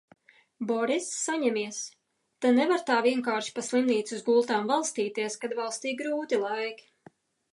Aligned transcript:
Boriss 0.69 1.09
saņemies, 1.25 1.81
te 2.45 2.53
nevar 2.55 2.81
tā 2.87 2.97
vienkārši 3.07 3.53
pa 3.59 3.65
slimnīcas 3.67 4.25
gultām 4.31 4.67
valstīties, 4.73 5.39
kad 5.43 5.57
valstī 5.63 5.97
grūti 6.03 6.41
laiki! 6.47 6.89